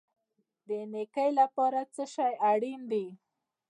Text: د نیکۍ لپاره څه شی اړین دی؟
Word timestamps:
د 0.67 0.69
نیکۍ 0.91 1.29
لپاره 1.39 1.79
څه 1.93 2.03
شی 2.13 2.33
اړین 2.51 2.81
دی؟ 2.91 3.05